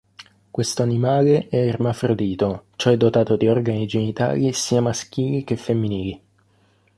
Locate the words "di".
3.35-3.47